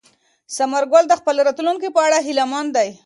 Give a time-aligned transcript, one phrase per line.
[0.55, 2.89] ثمر ګل د خپل راتلونکي په اړه هیله من دی.